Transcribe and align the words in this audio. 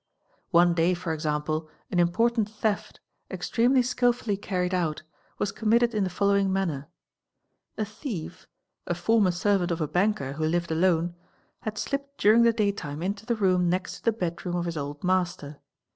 One 0.49 0.73
day 0.73 0.95
for 0.95 1.13
example 1.13 1.69
an 1.91 1.99
important 1.99 2.49
theft, 2.49 2.99
| 3.15 3.29
extremely 3.29 3.83
skilfully 3.83 4.35
carried 4.35 4.73
out, 4.73 5.03
was 5.37 5.51
committed 5.51 5.93
in 5.93 6.03
the 6.03 6.09
following 6.09 6.51
manner 6.51 6.87
| 7.35 7.77
A 7.77 7.85
thief, 7.85 8.47
a 8.87 8.95
former 8.95 9.29
servant 9.29 9.69
of 9.69 9.79
a 9.79 9.87
banker 9.87 10.33
who 10.33 10.43
lived 10.47 10.71
alone, 10.71 11.13
had 11.59 11.77
slipped 11.77 12.17
during 12.19 12.41
| 12.41 12.41
the 12.41 12.51
daytime 12.51 13.03
into 13.03 13.27
the 13.27 13.35
room 13.35 13.69
next 13.69 13.97
to 13.97 14.03
the 14.05 14.11
bed 14.11 14.43
room 14.43 14.55
of 14.55 14.65
his 14.65 14.75
old 14.75 15.03
master. 15.03 15.59